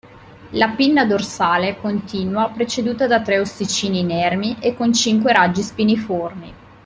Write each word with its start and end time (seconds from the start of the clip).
La 0.53 0.69
pinna 0.69 1.05
dorsale 1.05 1.77
continua 1.79 2.49
preceduta 2.49 3.05
da 3.05 3.21
tre 3.21 3.37
ossicini 3.37 3.99
inermi 3.99 4.57
e 4.59 4.73
con 4.73 4.91
cinque 4.93 5.31
raggi 5.31 5.61
spiniformi. 5.61 6.53